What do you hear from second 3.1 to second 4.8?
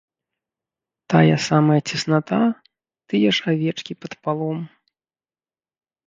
тыя ж авечкі пад палом.